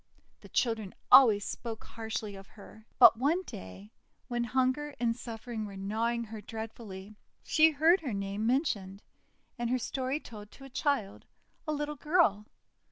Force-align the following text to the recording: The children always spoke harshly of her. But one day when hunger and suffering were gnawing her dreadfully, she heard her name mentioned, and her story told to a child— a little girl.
The 0.39 0.49
children 0.49 0.95
always 1.11 1.45
spoke 1.45 1.83
harshly 1.83 2.33
of 2.35 2.47
her. 2.47 2.87
But 2.97 3.17
one 3.19 3.43
day 3.43 3.91
when 4.29 4.45
hunger 4.45 4.95
and 4.99 5.15
suffering 5.15 5.67
were 5.67 5.77
gnawing 5.77 6.23
her 6.23 6.41
dreadfully, 6.41 7.17
she 7.43 7.69
heard 7.69 8.01
her 8.01 8.11
name 8.11 8.47
mentioned, 8.47 9.03
and 9.59 9.69
her 9.69 9.77
story 9.77 10.19
told 10.19 10.49
to 10.53 10.63
a 10.63 10.69
child— 10.71 11.25
a 11.67 11.71
little 11.71 11.97
girl. 11.97 12.47